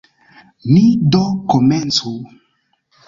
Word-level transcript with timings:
Ni 0.71 0.85
do 1.11 1.21
komencu. 1.51 2.11